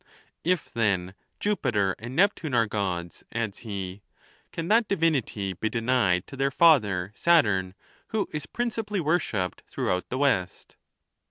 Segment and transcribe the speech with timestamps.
[0.43, 4.01] If, then, Jupiter and Neptune are Gods, adds he,
[4.51, 7.75] can that divinity be denied to their father Saturn,
[8.07, 10.75] who is principally wor shipped throughout the West?